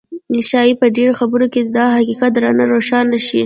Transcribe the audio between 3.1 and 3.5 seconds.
شي.